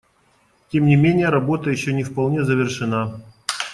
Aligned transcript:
Тем 0.71 0.87
не 0.87 0.95
менее, 0.95 1.29
работа 1.29 1.69
еще 1.69 1.93
не 1.93 2.01
вполне 2.03 2.43
завершена. 2.43 3.21